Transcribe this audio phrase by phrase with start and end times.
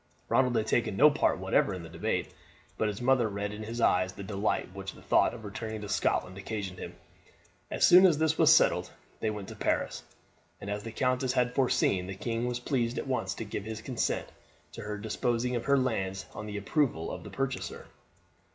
[0.29, 2.33] Ronald had taken no part whatever in the debate,
[2.75, 5.89] but his mother read in his eyes the delight which the thought of returning to
[5.89, 6.95] Scotland occasioned him.
[7.69, 10.01] As soon as this was settled they went to Paris,
[10.59, 13.83] and as the countess had foreseen, the king was pleased at once to give his
[13.83, 14.27] consent
[14.71, 17.85] to her disposing of her lands on his approval of the purchaser.